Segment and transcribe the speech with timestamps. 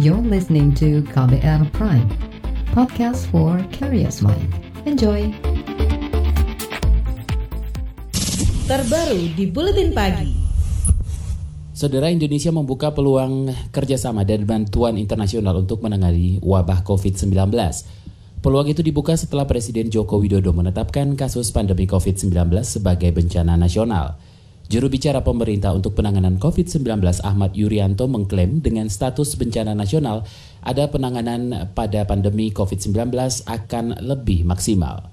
[0.00, 2.08] You're listening to KBR Prime,
[2.72, 4.48] podcast for curious mind.
[4.88, 5.28] Enjoy!
[8.64, 10.32] Terbaru di Buletin Pagi.
[11.76, 17.52] Saudara Indonesia membuka peluang kerjasama dan bantuan internasional untuk menangani wabah COVID-19.
[18.40, 22.32] Peluang itu dibuka setelah Presiden Joko Widodo menetapkan kasus pandemi COVID-19
[22.64, 24.16] sebagai bencana nasional.
[24.66, 30.26] Juru bicara pemerintah untuk penanganan COVID-19 Ahmad Yuryanto mengklaim dengan status bencana nasional,
[30.62, 33.14] ada penanganan pada pandemi COVID-19
[33.46, 35.08] akan lebih maksimal.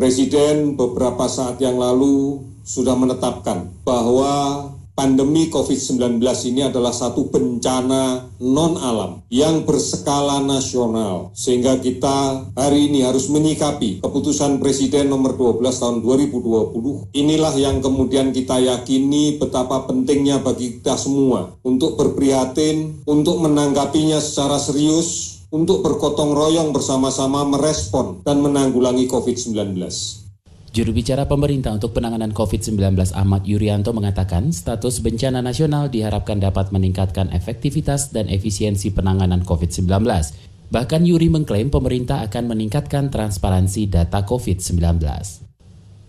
[0.00, 4.32] Presiden beberapa saat yang lalu sudah menetapkan bahwa
[5.00, 6.20] pandemi COVID-19
[6.52, 11.32] ini adalah satu bencana non-alam yang berskala nasional.
[11.32, 17.16] Sehingga kita hari ini harus menyikapi keputusan Presiden nomor 12 tahun 2020.
[17.16, 24.60] Inilah yang kemudian kita yakini betapa pentingnya bagi kita semua untuk berprihatin, untuk menanggapinya secara
[24.60, 29.80] serius, untuk bergotong royong bersama-sama merespon dan menanggulangi COVID-19.
[30.70, 37.26] Juru bicara pemerintah untuk penanganan COVID-19 Ahmad Yuryanto mengatakan status bencana nasional diharapkan dapat meningkatkan
[37.34, 39.90] efektivitas dan efisiensi penanganan COVID-19.
[40.70, 44.78] Bahkan Yuri mengklaim pemerintah akan meningkatkan transparansi data COVID-19.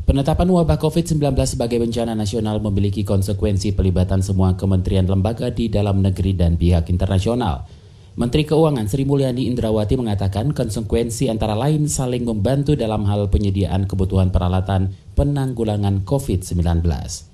[0.06, 6.38] Penetapan wabah COVID-19 sebagai bencana nasional memiliki konsekuensi pelibatan semua kementerian lembaga di dalam negeri
[6.38, 7.66] dan pihak internasional.
[8.12, 14.36] Menteri Keuangan Sri Mulyani Indrawati mengatakan konsekuensi antara lain saling membantu dalam hal penyediaan kebutuhan
[14.36, 17.31] peralatan penanggulangan COVID-19.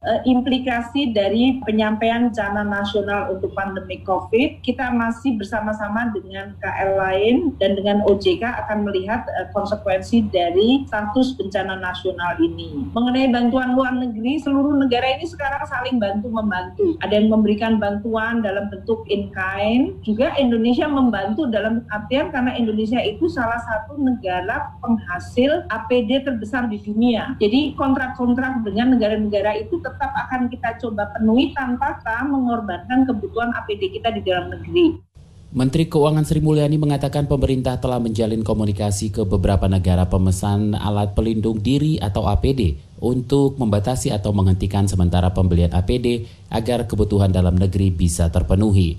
[0.00, 7.36] Eh, implikasi dari penyampaian rencana nasional untuk pandemi COVID, kita masih bersama-sama dengan KL lain
[7.60, 12.88] dan dengan OJK akan melihat eh, konsekuensi dari status bencana nasional ini.
[12.96, 16.96] Mengenai bantuan luar negeri, seluruh negara ini sekarang saling bantu-membantu.
[17.04, 23.28] Ada yang memberikan bantuan dalam bentuk in-kind, juga Indonesia membantu dalam artian karena Indonesia itu
[23.28, 27.36] salah satu negara penghasil APD terbesar di dunia.
[27.36, 31.98] Jadi kontrak-kontrak dengan negara-negara itu tetap akan kita coba penuhi tanpa
[32.30, 35.10] mengorbankan kebutuhan APD kita di dalam negeri.
[35.50, 41.58] Menteri Keuangan Sri Mulyani mengatakan pemerintah telah menjalin komunikasi ke beberapa negara pemesan alat pelindung
[41.58, 48.30] diri atau APD untuk membatasi atau menghentikan sementara pembelian APD agar kebutuhan dalam negeri bisa
[48.30, 48.94] terpenuhi.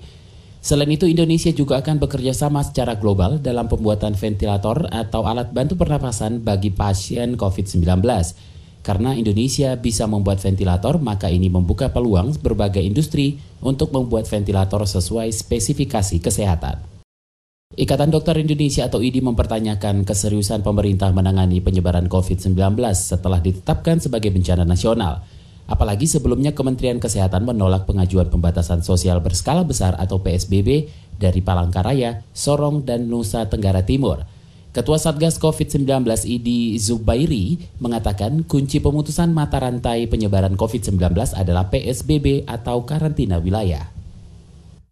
[0.60, 5.80] Selain itu, Indonesia juga akan bekerja sama secara global dalam pembuatan ventilator atau alat bantu
[5.80, 7.80] pernapasan bagi pasien COVID-19
[8.82, 15.30] karena Indonesia bisa membuat ventilator, maka ini membuka peluang berbagai industri untuk membuat ventilator sesuai
[15.30, 16.82] spesifikasi kesehatan.
[17.72, 24.68] Ikatan Dokter Indonesia atau IDI mempertanyakan keseriusan pemerintah menangani penyebaran COVID-19 setelah ditetapkan sebagai bencana
[24.68, 25.24] nasional.
[25.64, 32.84] Apalagi sebelumnya Kementerian Kesehatan menolak pengajuan pembatasan sosial berskala besar atau PSBB dari Palangkaraya, Sorong,
[32.84, 34.20] dan Nusa Tenggara Timur.
[34.72, 35.84] Ketua Satgas COVID-19
[36.24, 43.92] Idi Zubairi mengatakan kunci pemutusan mata rantai penyebaran COVID-19 adalah PSBB atau karantina wilayah.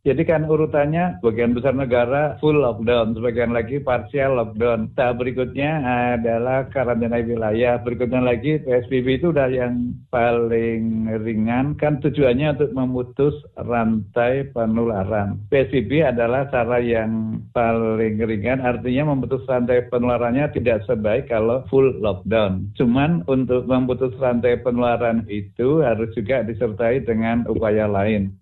[0.01, 4.89] Jadi kan urutannya bagian besar negara full lockdown, sebagian lagi partial lockdown.
[4.97, 5.85] Tahap berikutnya
[6.17, 7.77] adalah karantina wilayah.
[7.85, 15.37] Berikutnya lagi PSBB itu udah yang paling ringan kan tujuannya untuk memutus rantai penularan.
[15.53, 22.73] PSBB adalah cara yang paling ringan artinya memutus rantai penularannya tidak sebaik kalau full lockdown.
[22.81, 28.40] Cuman untuk memutus rantai penularan itu harus juga disertai dengan upaya lain.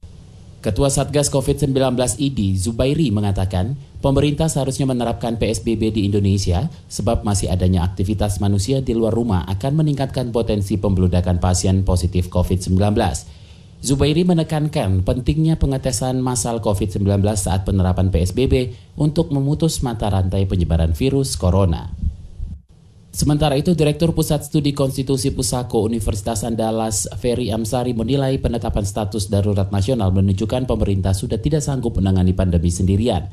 [0.69, 1.73] Ketua Satgas COVID-19
[2.21, 3.73] ID Zubairi mengatakan,
[4.05, 9.81] pemerintah seharusnya menerapkan PSBB di Indonesia sebab masih adanya aktivitas manusia di luar rumah akan
[9.81, 12.85] meningkatkan potensi pembeludakan pasien positif COVID-19.
[13.81, 21.41] Zubairi menekankan pentingnya pengetesan massal COVID-19 saat penerapan PSBB untuk memutus mata rantai penyebaran virus
[21.41, 21.97] corona.
[23.19, 29.75] Sementara itu, Direktur Pusat Studi Konstitusi Pusako Universitas Andalas, Ferry Amsari menilai penetapan status darurat
[29.75, 33.27] nasional menunjukkan pemerintah sudah tidak sanggup menangani pandemi sendirian.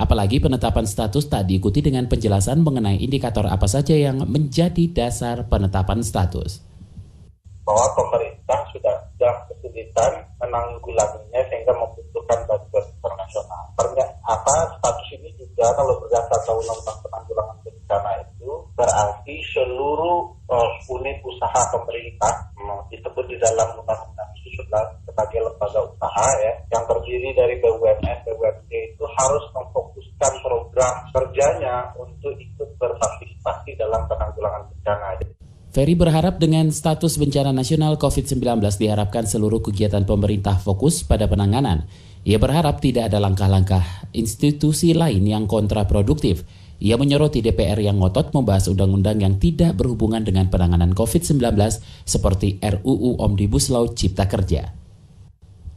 [0.00, 6.00] Apalagi penetapan status tak diikuti dengan penjelasan mengenai indikator apa saja yang menjadi dasar penetapan
[6.00, 6.64] status.
[7.60, 13.68] Bahwa pemerintah sudah sudah kesulitan menanggulanginya sehingga membutuhkan bantuan internasional.
[14.24, 18.35] Apa status ini juga kalau berdasarkan undang-undang penanggulangan bencana itu
[18.76, 24.62] berarti seluruh uh, unit usaha pemerintah uh, disebut di dalam undang-undang itu
[25.08, 32.36] sebagai lembaga usaha ya yang terdiri dari BUMN, BUMD itu harus memfokuskan program kerjanya untuk
[32.36, 35.24] ikut berpartisipasi dalam penanggulangan bencana.
[35.72, 41.84] Ferry berharap dengan status bencana nasional COVID-19 diharapkan seluruh kegiatan pemerintah fokus pada penanganan
[42.26, 46.42] Ia berharap tidak ada langkah-langkah institusi lain yang kontraproduktif.
[46.76, 51.40] Ia menyoroti DPR yang ngotot membahas undang-undang yang tidak berhubungan dengan penanganan COVID-19
[52.04, 54.76] seperti RUU Omnibus Law Cipta Kerja.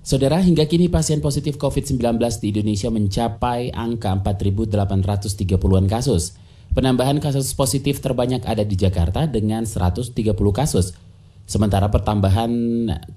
[0.03, 6.35] Saudara, hingga kini pasien positif COVID-19 di Indonesia mencapai angka 4.830-an kasus.
[6.75, 10.11] Penambahan kasus positif terbanyak ada di Jakarta dengan 130
[10.51, 10.97] kasus.
[11.49, 12.51] Sementara pertambahan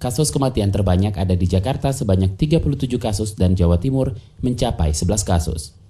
[0.01, 5.82] kasus kematian terbanyak ada di Jakarta sebanyak 37 kasus dan Jawa Timur mencapai 11 kasus.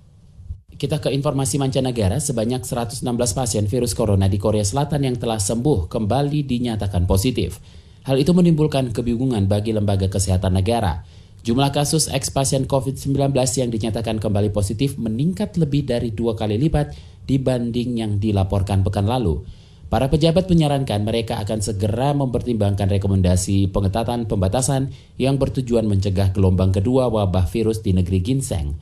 [0.83, 3.07] Kita ke informasi mancanegara, sebanyak 116
[3.39, 7.63] pasien virus corona di Korea Selatan yang telah sembuh kembali dinyatakan positif.
[8.03, 11.07] Hal itu menimbulkan kebingungan bagi lembaga kesehatan negara.
[11.47, 13.15] Jumlah kasus eks pasien COVID-19
[13.63, 16.99] yang dinyatakan kembali positif meningkat lebih dari dua kali lipat
[17.31, 19.39] dibanding yang dilaporkan pekan lalu.
[19.87, 27.07] Para pejabat menyarankan mereka akan segera mempertimbangkan rekomendasi pengetatan pembatasan yang bertujuan mencegah gelombang kedua
[27.07, 28.75] wabah virus di negeri ginseng.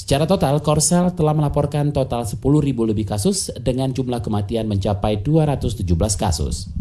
[0.00, 2.40] Secara total, Korsel telah melaporkan total 10.000
[2.72, 5.84] lebih kasus dengan jumlah kematian mencapai 217
[6.16, 6.72] kasus.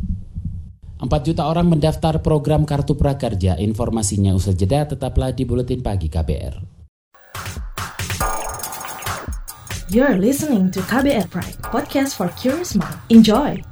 [1.03, 3.59] 4 juta orang mendaftar program Kartu Prakerja.
[3.59, 6.79] Informasinya usai jeda tetaplah di Buletin Pagi KBR.
[9.91, 13.03] You're listening to KBR Pride, podcast for curious mind.
[13.11, 13.68] Enjoy!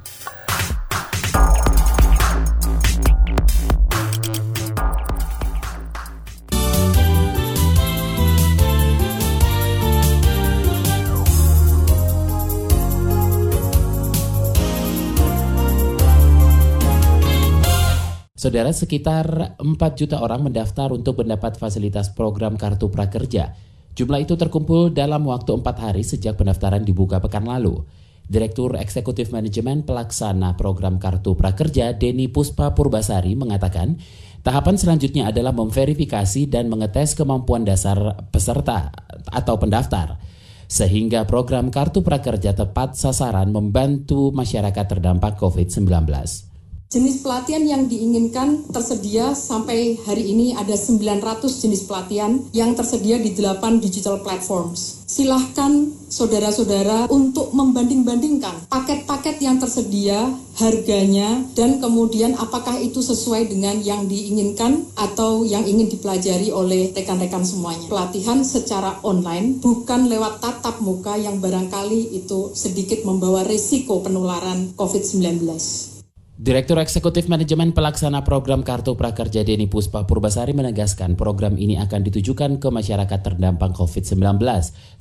[18.47, 23.51] Saudara, sekitar 4 juta orang mendaftar untuk mendapat fasilitas program Kartu Prakerja.
[23.91, 27.83] Jumlah itu terkumpul dalam waktu 4 hari sejak pendaftaran dibuka pekan lalu.
[28.23, 33.99] Direktur Eksekutif Manajemen Pelaksana Program Kartu Prakerja, Denny Puspa Purbasari, mengatakan
[34.47, 37.99] tahapan selanjutnya adalah memverifikasi dan mengetes kemampuan dasar
[38.31, 38.95] peserta
[39.27, 40.23] atau pendaftar
[40.71, 46.46] sehingga program Kartu Prakerja tepat sasaran membantu masyarakat terdampak COVID-19.
[46.87, 51.19] Jenis pelatihan yang diinginkan tersedia sampai hari ini ada 900
[51.59, 55.03] jenis pelatihan yang tersedia di 8 digital platforms.
[55.03, 64.07] Silahkan saudara-saudara untuk membanding-bandingkan paket-paket yang tersedia, harganya, dan kemudian apakah itu sesuai dengan yang
[64.07, 67.83] diinginkan atau yang ingin dipelajari oleh rekan-rekan semuanya.
[67.91, 75.96] Pelatihan secara online bukan lewat tatap muka yang barangkali itu sedikit membawa risiko penularan COVID-19.
[76.37, 82.61] Direktur Eksekutif Manajemen Pelaksana Program Kartu Prakerja Deni Puspa Purbasari menegaskan program ini akan ditujukan
[82.61, 84.37] ke masyarakat terdampak COVID-19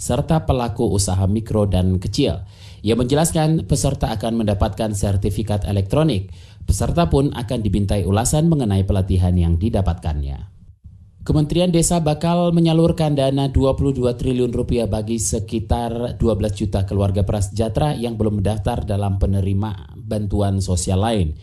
[0.01, 2.41] serta pelaku usaha mikro dan kecil.
[2.81, 6.33] Ia menjelaskan peserta akan mendapatkan sertifikat elektronik.
[6.65, 10.56] Peserta pun akan dibintai ulasan mengenai pelatihan yang didapatkannya.
[11.27, 16.23] Kementerian Desa bakal menyalurkan dana 22 triliun rupiah bagi sekitar 12
[16.55, 21.35] juta keluarga prasejahtera yang belum mendaftar dalam penerima bantuan sosial lain.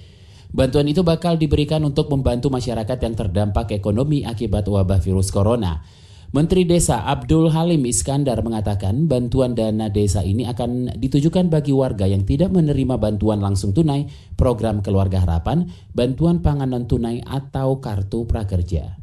[0.56, 5.84] Bantuan itu bakal diberikan untuk membantu masyarakat yang terdampak ekonomi akibat wabah virus corona.
[6.32, 12.24] Menteri Desa Abdul Halim Iskandar mengatakan bantuan dana desa ini akan ditujukan bagi warga yang
[12.24, 14.08] tidak menerima bantuan langsung tunai,
[14.40, 19.03] program keluarga harapan, bantuan pangan non tunai atau kartu prakerja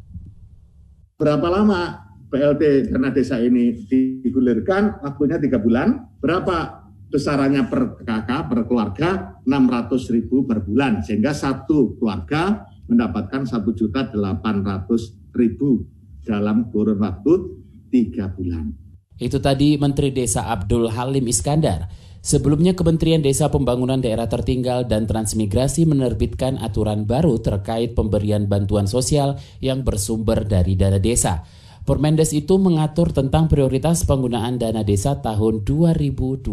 [1.21, 2.01] berapa lama
[2.33, 3.77] PLT dana desa ini
[4.25, 11.29] digulirkan, waktunya tiga bulan, berapa besarannya per kakak, per keluarga, 600 ribu per bulan, sehingga
[11.29, 15.85] satu keluarga mendapatkan satu juta delapan ratus ribu
[16.25, 17.33] dalam kurun waktu
[17.93, 18.73] tiga bulan.
[19.21, 21.85] Itu tadi Menteri Desa Abdul Halim Iskandar.
[22.21, 29.41] Sebelumnya Kementerian Desa Pembangunan Daerah Tertinggal dan Transmigrasi menerbitkan aturan baru terkait pemberian bantuan sosial
[29.57, 31.41] yang bersumber dari dana desa.
[31.81, 36.45] Permendes itu mengatur tentang prioritas penggunaan dana desa tahun 2020.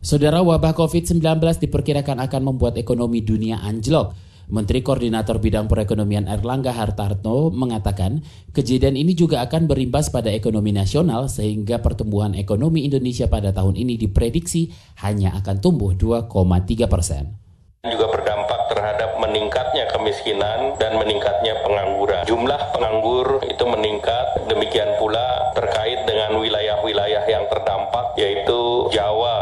[0.00, 1.20] Saudara wabah COVID-19
[1.68, 4.16] diperkirakan akan membuat ekonomi dunia anjlok.
[4.52, 8.20] Menteri Koordinator Bidang Perekonomian Erlangga Hartarto mengatakan
[8.52, 13.96] kejadian ini juga akan berimbas pada ekonomi nasional sehingga pertumbuhan ekonomi Indonesia pada tahun ini
[13.96, 17.44] diprediksi hanya akan tumbuh 2,3 persen
[17.84, 22.24] juga berdampak terhadap meningkatnya kemiskinan dan meningkatnya pengangguran.
[22.24, 29.33] Jumlah penganggur itu meningkat, demikian pula terkait dengan wilayah-wilayah yang terdampak yaitu Jawa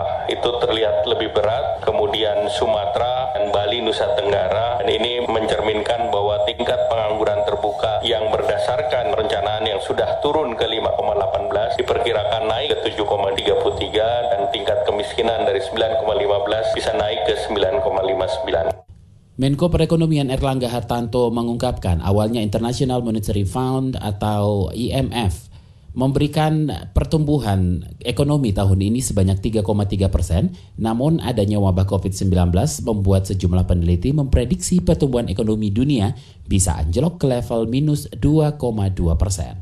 [0.43, 6.91] itu terlihat lebih berat, kemudian Sumatera dan Bali Nusa Tenggara dan ini mencerminkan bahwa tingkat
[6.91, 13.95] pengangguran terbuka yang berdasarkan perencanaan yang sudah turun ke 5,18 diperkirakan naik ke 7,33
[14.35, 16.11] dan tingkat kemiskinan dari 9,15
[16.75, 19.39] bisa naik ke 9,59.
[19.39, 25.52] Menko Perekonomian Erlangga Hartanto mengungkapkan awalnya International Monetary Fund atau IMF
[25.93, 32.33] memberikan pertumbuhan ekonomi tahun ini sebanyak 3,3 persen, namun adanya wabah COVID-19
[32.89, 36.17] membuat sejumlah peneliti memprediksi pertumbuhan ekonomi dunia
[36.49, 38.59] bisa anjlok ke level minus 2,2
[39.21, 39.61] persen.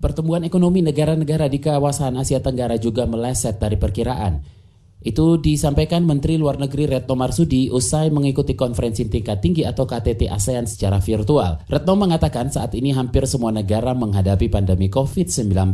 [0.00, 4.59] Pertumbuhan ekonomi negara-negara di kawasan Asia Tenggara juga meleset dari perkiraan.
[5.00, 10.68] Itu disampaikan Menteri Luar Negeri Retno Marsudi usai mengikuti konferensi tingkat tinggi atau KTT ASEAN
[10.68, 11.64] secara virtual.
[11.72, 15.72] Retno mengatakan saat ini hampir semua negara menghadapi pandemi COVID-19.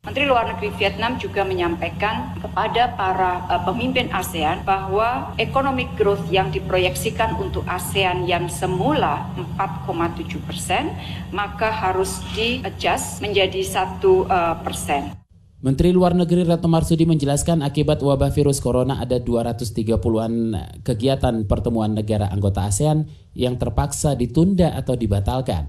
[0.00, 6.48] Menteri Luar Negeri Vietnam juga menyampaikan kepada para uh, pemimpin ASEAN bahwa economic growth yang
[6.48, 10.96] diproyeksikan untuk ASEAN yang semula 4,7 persen
[11.36, 15.19] maka harus di-adjust menjadi satu uh, persen.
[15.60, 22.32] Menteri Luar Negeri Retno Marsudi menjelaskan akibat wabah virus corona ada 230-an kegiatan pertemuan negara
[22.32, 23.04] anggota ASEAN
[23.36, 25.68] yang terpaksa ditunda atau dibatalkan.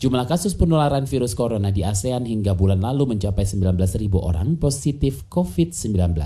[0.00, 6.16] Jumlah kasus penularan virus corona di ASEAN hingga bulan lalu mencapai 19.000 orang positif COVID-19.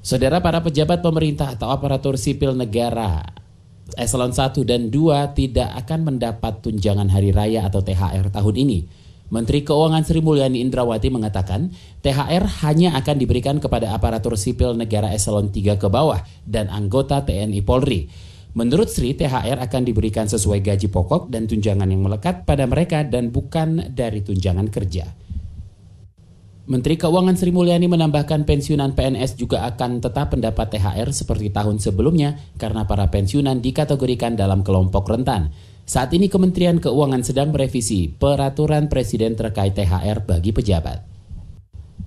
[0.00, 3.20] Saudara para pejabat pemerintah atau aparatur sipil negara
[4.00, 9.05] eselon 1 dan 2 tidak akan mendapat tunjangan hari raya atau THR tahun ini.
[9.26, 15.50] Menteri Keuangan Sri Mulyani Indrawati mengatakan THR hanya akan diberikan kepada aparatur sipil negara eselon
[15.50, 18.06] 3 ke bawah dan anggota TNI Polri.
[18.56, 23.34] Menurut Sri, THR akan diberikan sesuai gaji pokok dan tunjangan yang melekat pada mereka dan
[23.34, 25.04] bukan dari tunjangan kerja.
[26.66, 32.38] Menteri Keuangan Sri Mulyani menambahkan pensiunan PNS juga akan tetap mendapat THR seperti tahun sebelumnya
[32.58, 35.54] karena para pensiunan dikategorikan dalam kelompok rentan.
[35.86, 40.98] Saat ini Kementerian Keuangan sedang merevisi peraturan Presiden terkait THR bagi pejabat.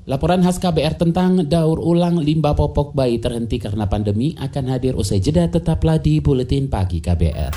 [0.03, 5.23] Laporan khas KBR tentang daur ulang limbah popok bayi terhenti karena pandemi akan hadir usai
[5.23, 7.55] jeda tetaplah di Buletin Pagi KBR.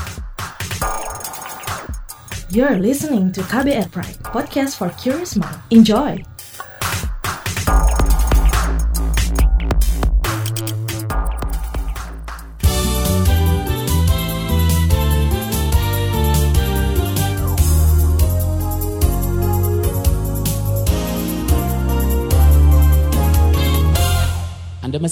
[2.55, 5.59] You're listening to KBR Pride, podcast for curious mind.
[5.75, 6.32] Enjoy!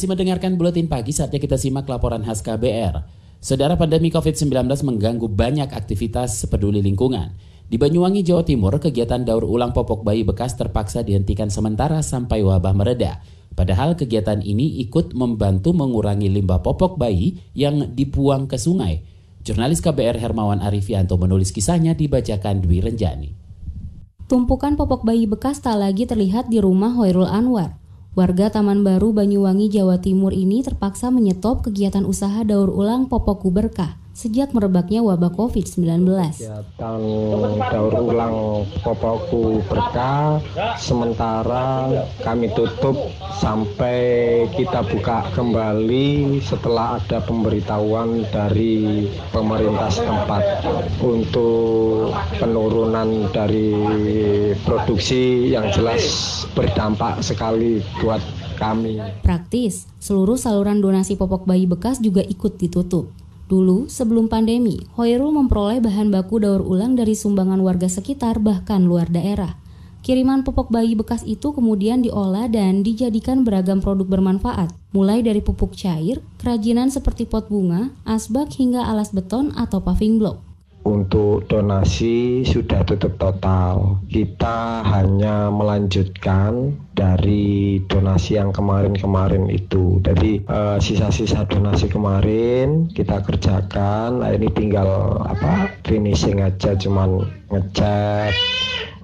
[0.00, 3.04] Masih mendengarkan Buletin Pagi saatnya kita simak laporan khas KBR.
[3.36, 7.36] Saudara pandemi COVID-19 mengganggu banyak aktivitas peduli lingkungan.
[7.68, 12.72] Di Banyuwangi, Jawa Timur, kegiatan daur ulang popok bayi bekas terpaksa dihentikan sementara sampai wabah
[12.72, 13.20] mereda.
[13.52, 19.04] Padahal kegiatan ini ikut membantu mengurangi limbah popok bayi yang dibuang ke sungai.
[19.44, 23.36] Jurnalis KBR Hermawan Arifianto menulis kisahnya dibacakan Dwi Renjani.
[24.32, 27.79] Tumpukan popok bayi bekas tak lagi terlihat di rumah Hoirul Anwar.
[28.10, 34.02] Warga Taman Baru Banyuwangi, Jawa Timur ini terpaksa menyetop kegiatan usaha daur ulang popok berkah
[34.20, 36.04] sejak merebaknya wabah COVID-19.
[36.04, 37.00] Kegiatan
[37.72, 40.44] daur ulang Popoku Berkah
[40.76, 41.88] sementara
[42.20, 43.08] kami tutup
[43.40, 50.44] sampai kita buka kembali setelah ada pemberitahuan dari pemerintah setempat
[51.00, 53.72] untuk penurunan dari
[54.68, 58.20] produksi yang jelas berdampak sekali buat
[58.60, 59.00] kami.
[59.24, 63.08] Praktis, seluruh saluran donasi popok bayi bekas juga ikut ditutup.
[63.50, 69.10] Dulu, sebelum pandemi, Hoirul memperoleh bahan baku daur ulang dari sumbangan warga sekitar bahkan luar
[69.10, 69.58] daerah.
[70.06, 75.74] Kiriman pupuk bayi bekas itu kemudian diolah dan dijadikan beragam produk bermanfaat, mulai dari pupuk
[75.74, 80.46] cair, kerajinan seperti pot bunga, asbak hingga alas beton atau paving block
[80.80, 84.00] untuk donasi sudah tutup total.
[84.08, 89.96] Kita hanya melanjutkan dari donasi yang kemarin-kemarin itu.
[90.04, 94.20] Jadi eh, sisa-sisa donasi kemarin kita kerjakan.
[94.20, 98.36] Nah, ini tinggal apa finishing aja, cuman ngecat.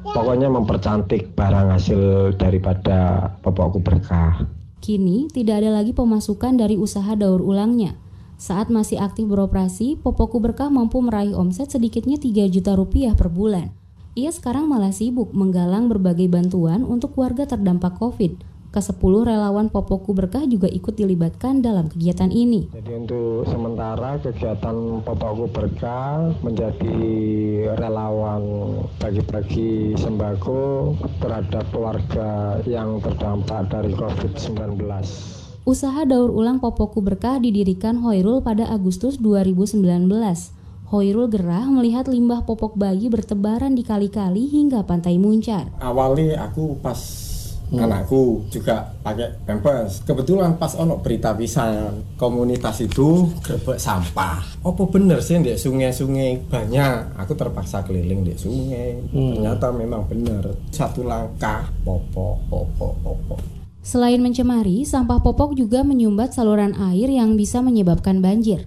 [0.04, 4.44] Pokoknya mempercantik barang hasil daripada popokku berkah.
[4.84, 7.96] Kini tidak ada lagi pemasukan dari usaha daur ulangnya
[8.36, 13.72] saat masih aktif beroperasi, Popoku Berkah mampu meraih omset sedikitnya 3 juta rupiah per bulan.
[14.16, 18.40] Ia sekarang malah sibuk menggalang berbagai bantuan untuk warga terdampak COVID.
[18.72, 22.72] Ke-10 relawan Popoku Berkah juga ikut dilibatkan dalam kegiatan ini.
[22.72, 26.96] Jadi untuk sementara kegiatan Popoku Berkah menjadi
[27.76, 28.40] relawan
[28.96, 34.80] bagi-bagi sembako terhadap keluarga yang terdampak dari COVID-19.
[35.68, 40.55] Usaha daur ulang Popoku Berkah didirikan Hoirul pada Agustus 2019.
[40.86, 45.74] Hoirul gerah melihat limbah popok bayi bertebaran di kali-kali hingga pantai Muncar.
[45.82, 47.00] Awalnya aku pas
[47.70, 47.82] hmm.
[47.82, 55.18] anakku juga pakai pampers kebetulan pas ono berita pisan komunitas itu grebek sampah apa bener
[55.18, 59.42] sih di sungai-sungai banyak aku terpaksa keliling di sungai hmm.
[59.42, 63.40] ternyata memang bener satu langkah popok popok popok
[63.86, 68.66] Selain mencemari, sampah popok juga menyumbat saluran air yang bisa menyebabkan banjir.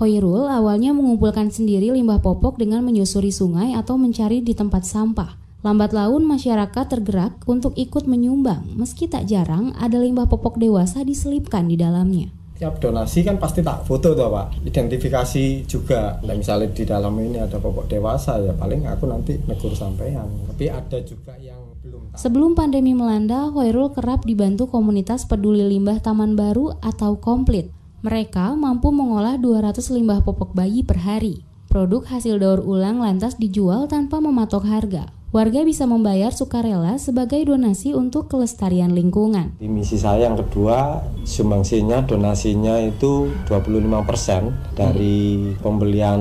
[0.00, 5.36] Hoirul awalnya mengumpulkan sendiri limbah popok dengan menyusuri sungai atau mencari di tempat sampah.
[5.60, 11.68] Lambat laun masyarakat tergerak untuk ikut menyumbang, meski tak jarang ada limbah popok dewasa diselipkan
[11.68, 12.32] di dalamnya.
[12.56, 16.16] Tiap donasi kan pasti tak foto tuh Pak, identifikasi juga.
[16.24, 20.32] Nah misalnya di dalam ini ada popok dewasa ya paling aku nanti negur sampean.
[20.48, 22.16] Tapi ada juga yang belum.
[22.16, 27.79] Sebelum pandemi melanda, Hoirul kerap dibantu komunitas peduli limbah Taman Baru atau Komplit.
[28.00, 31.44] Mereka mampu mengolah 200 limbah popok bayi per hari.
[31.68, 37.94] Produk hasil daur ulang lantas dijual tanpa mematok harga warga bisa membayar sukarela sebagai donasi
[37.94, 39.54] untuk kelestarian lingkungan.
[39.62, 46.20] Di misi saya yang kedua, sumbangsinya donasinya itu 25% dari pembelian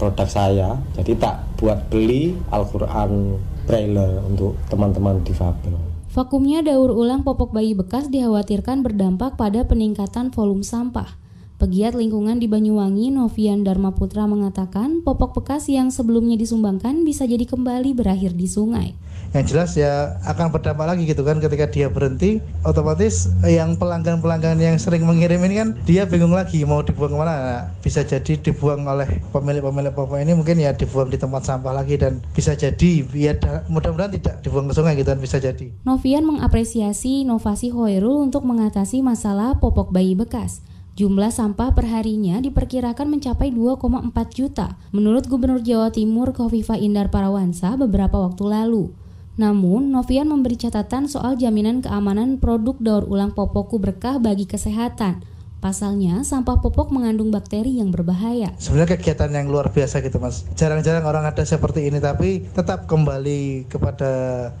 [0.00, 0.80] produk saya.
[0.96, 3.36] Jadi tak buat beli Al-Qur'an
[3.68, 5.85] Braille untuk teman-teman difabel.
[6.16, 11.12] Vakumnya daur ulang popok bayi bekas dikhawatirkan berdampak pada peningkatan volume sampah.
[11.60, 17.44] Pegiat lingkungan di Banyuwangi, Novian Dharma Putra mengatakan popok bekas yang sebelumnya disumbangkan bisa jadi
[17.44, 18.96] kembali berakhir di sungai.
[19.34, 24.76] Yang jelas ya akan berdampak lagi gitu kan ketika dia berhenti, otomatis yang pelanggan-pelanggan yang
[24.78, 27.34] sering mengirim ini kan dia bingung lagi mau dibuang ke mana.
[27.36, 31.98] Nah, bisa jadi dibuang oleh pemilik-pemilik popok ini mungkin ya dibuang di tempat sampah lagi
[32.00, 33.32] dan bisa jadi ya
[33.68, 35.72] mudah-mudahan tidak dibuang ke sungai gitu kan bisa jadi.
[35.84, 40.64] Novian mengapresiasi inovasi Hoirul untuk mengatasi masalah popok bayi bekas.
[40.96, 48.16] Jumlah sampah perharinya diperkirakan mencapai 2,4 juta, menurut Gubernur Jawa Timur Kofifa Indar Parawansa beberapa
[48.16, 48.96] waktu lalu.
[49.36, 55.20] Namun, Novian memberi catatan soal jaminan keamanan produk daur ulang popokku berkah bagi kesehatan
[55.56, 58.52] Pasalnya, sampah popok mengandung bakteri yang berbahaya.
[58.60, 60.44] Sebenarnya kegiatan yang luar biasa gitu mas.
[60.52, 64.12] Jarang-jarang orang ada seperti ini, tapi tetap kembali kepada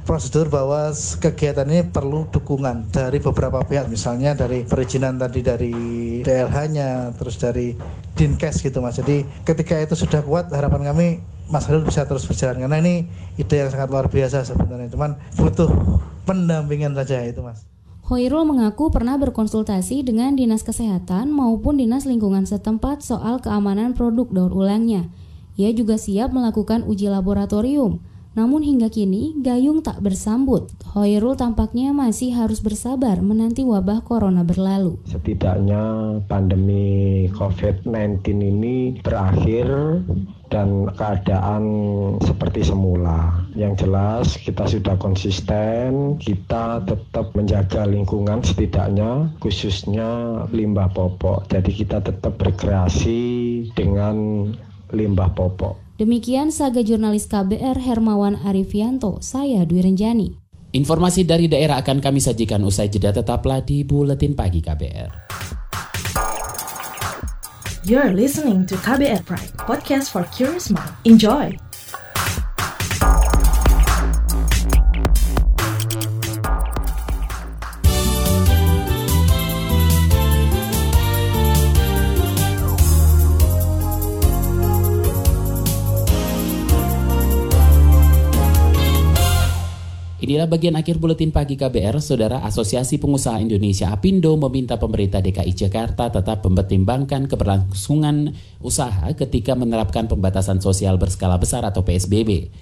[0.08, 0.90] prosedur bahwa
[1.20, 3.92] kegiatan ini perlu dukungan dari beberapa pihak.
[3.92, 5.74] Misalnya dari perizinan tadi dari
[6.24, 7.76] DLH-nya, terus dari
[8.16, 8.96] Dinkes gitu mas.
[8.96, 12.94] Jadi ketika itu sudah kuat, harapan kami Mas Halil bisa terus berjalan karena ini
[13.38, 14.90] ide yang sangat luar biasa sebenarnya.
[14.90, 15.70] Cuman butuh
[16.26, 17.62] pendampingan saja itu mas.
[18.06, 24.54] Hoirul mengaku pernah berkonsultasi dengan Dinas Kesehatan maupun Dinas Lingkungan setempat soal keamanan produk daur
[24.54, 25.10] ulangnya.
[25.58, 27.98] Ia juga siap melakukan uji laboratorium.
[28.36, 30.68] Namun hingga kini, Gayung tak bersambut.
[30.92, 35.00] Hoirul tampaknya masih harus bersabar menanti wabah corona berlalu.
[35.08, 35.80] Setidaknya
[36.28, 39.64] pandemi COVID-19 ini berakhir
[40.52, 41.64] dan keadaan
[42.20, 43.40] seperti semula.
[43.56, 51.48] Yang jelas kita sudah konsisten, kita tetap menjaga lingkungan setidaknya khususnya limbah popok.
[51.48, 53.24] Jadi kita tetap berkreasi
[53.72, 54.48] dengan
[54.92, 55.85] limbah popok.
[55.96, 60.28] Demikian saga jurnalis KBR Hermawan Arifianto, saya Dwi Renjani.
[60.76, 65.10] Informasi dari daerah akan kami sajikan usai jeda tetaplah di Buletin Pagi KBR.
[67.88, 70.92] You're listening to KBR Pride, podcast for curious mind.
[71.08, 71.65] Enjoy!
[90.46, 96.46] Bagian akhir buletin pagi KBR, Saudara Asosiasi Pengusaha Indonesia Apindo meminta pemerintah DKI Jakarta tetap
[96.46, 98.30] mempertimbangkan keberlangsungan
[98.62, 102.54] usaha ketika menerapkan pembatasan sosial berskala besar atau PSBB.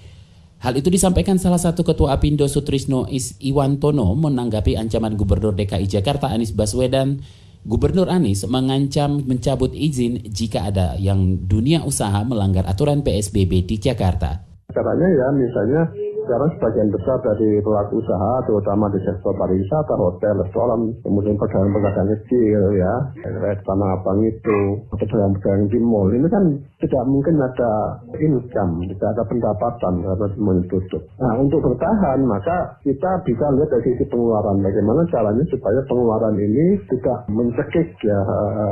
[0.65, 3.05] Hal itu disampaikan salah satu ketua Apindo Sutrisno
[3.37, 7.21] Iwantono menanggapi ancaman Gubernur DKI Jakarta Anies Baswedan
[7.65, 14.41] Gubernur Anies mengancam mencabut izin jika ada yang dunia usaha melanggar aturan PSBB di Jakarta.
[14.73, 15.81] Caranya ya misalnya
[16.25, 22.61] sekarang sebagian besar dari pelaku usaha, terutama di sektor pariwisata, hotel, restoran, kemudian pedagang-pedagang kecil
[22.73, 24.59] ya, kayak tanah abang itu,
[24.89, 26.43] pedagang-pedagang di mall, ini kan
[26.81, 31.01] tidak mungkin ada income, tidak ada pendapatan karena semuanya tutup.
[31.21, 36.81] Nah, untuk bertahan, maka kita bisa lihat dari sisi pengeluaran, bagaimana caranya supaya pengeluaran ini
[36.89, 38.19] tidak mencekik ya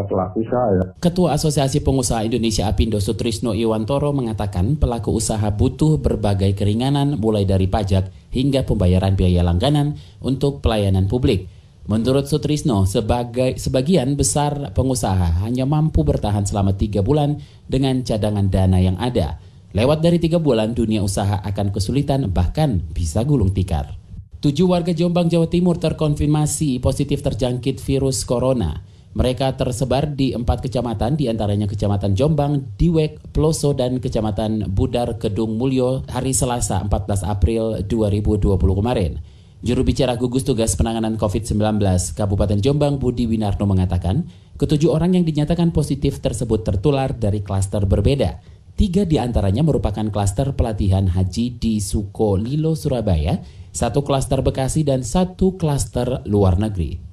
[0.10, 0.84] pelaku usaha ya.
[0.98, 7.60] Ketua Asosiasi Pengusaha Indonesia Apindo Sutrisno Iwantoro mengatakan pelaku usaha butuh berbagai keringanan mulai mulai
[7.60, 11.52] dari pajak hingga pembayaran biaya langganan untuk pelayanan publik.
[11.84, 18.80] Menurut Sutrisno, sebagai sebagian besar pengusaha hanya mampu bertahan selama tiga bulan dengan cadangan dana
[18.80, 19.36] yang ada.
[19.76, 24.00] Lewat dari tiga bulan, dunia usaha akan kesulitan bahkan bisa gulung tikar.
[24.40, 28.80] Tujuh warga Jombang, Jawa Timur terkonfirmasi positif terjangkit virus corona.
[29.14, 35.54] Mereka tersebar di empat kecamatan, di antaranya Kecamatan Jombang, Diwek, Ploso, dan Kecamatan Budar, Kedung
[35.54, 39.22] Mulyo hari Selasa 14 April 2020 kemarin.
[39.62, 41.78] Juru bicara gugus tugas penanganan COVID-19
[42.18, 44.26] Kabupaten Jombang Budi Winarno mengatakan,
[44.58, 48.42] ketujuh orang yang dinyatakan positif tersebut tertular dari klaster berbeda.
[48.74, 55.06] Tiga di antaranya merupakan klaster pelatihan haji di Suko Lilo, Surabaya, satu klaster Bekasi, dan
[55.06, 57.13] satu klaster luar negeri.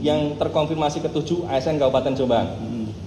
[0.00, 2.46] Yang terkonfirmasi ketujuh ASN Kabupaten Jombang.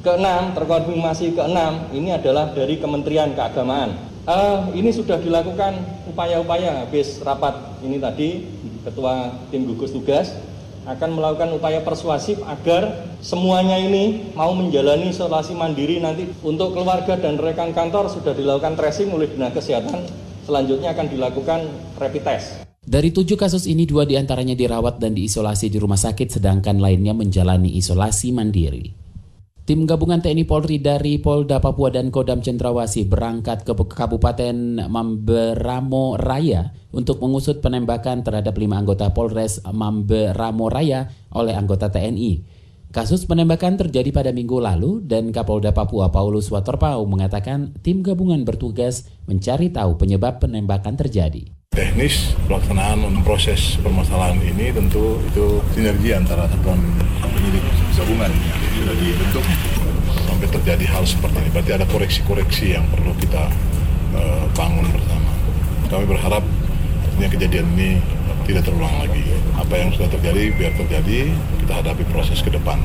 [0.03, 3.95] Keenam, terkonfirmasi keenam, ini adalah dari Kementerian Keagamaan.
[4.23, 5.79] Uh, ini sudah dilakukan
[6.11, 8.47] upaya-upaya habis rapat ini tadi,
[8.83, 10.35] Ketua Tim Gugus Tugas
[10.83, 17.39] akan melakukan upaya persuasif agar semuanya ini mau menjalani isolasi mandiri nanti untuk keluarga dan
[17.39, 20.03] rekan kantor sudah dilakukan tracing oleh Dinas Kesehatan
[20.43, 21.59] selanjutnya akan dilakukan
[21.95, 22.62] rapid test.
[22.83, 27.15] Dari tujuh kasus ini, dua di antaranya dirawat dan diisolasi di rumah sakit, sedangkan lainnya
[27.15, 28.91] menjalani isolasi mandiri.
[29.63, 36.75] Tim gabungan TNI Polri dari Polda Papua dan Kodam Cendrawasih berangkat ke Kabupaten Mamberamo Raya
[36.91, 42.43] untuk mengusut penembakan terhadap lima anggota Polres Mamberamo Raya oleh anggota TNI.
[42.91, 49.07] Kasus penembakan terjadi pada minggu lalu dan Kapolda Papua Paulus Waterpau mengatakan tim gabungan bertugas
[49.23, 56.77] mencari tahu penyebab penembakan terjadi teknis pelaksanaan proses permasalahan ini tentu itu sinergi antara satuan
[57.19, 57.65] penyidik
[57.97, 59.45] gabungan yang sudah dibentuk
[60.29, 61.49] sampai terjadi hal seperti ini.
[61.49, 63.49] Berarti ada koreksi-koreksi yang perlu kita
[64.13, 65.31] uh, bangun bersama.
[65.89, 66.43] Kami berharap
[67.17, 67.89] ini kejadian ini
[68.45, 69.23] tidak terulang lagi.
[69.57, 71.31] Apa yang sudah terjadi biar terjadi,
[71.63, 72.81] kita hadapi proses ke depan.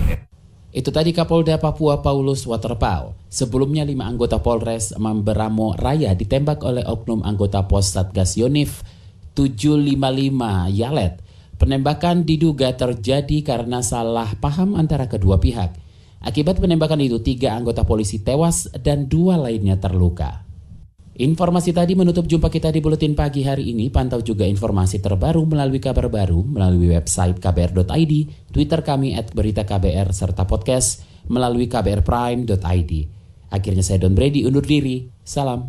[0.69, 3.17] Itu tadi Kapolda Papua Paulus Waterpau.
[3.33, 8.85] Sebelumnya lima anggota Polres Mamberamo Raya ditembak oleh oknum anggota Pos Satgas Yonif
[9.33, 11.25] 755 Yalet.
[11.57, 15.73] Penembakan diduga terjadi karena salah paham antara kedua pihak.
[16.21, 20.48] Akibat penembakan itu tiga anggota polisi tewas dan dua lainnya terluka.
[21.19, 23.91] Informasi tadi menutup jumpa kita di Buletin Pagi hari ini.
[23.91, 28.13] Pantau juga informasi terbaru melalui kabar baru melalui website kbr.id,
[28.55, 32.93] Twitter kami at berita KBR, serta podcast melalui kbrprime.id.
[33.51, 35.11] Akhirnya saya Don Brady undur diri.
[35.27, 35.67] Salam.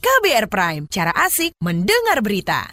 [0.00, 2.72] KBR Prime, cara asik mendengar berita.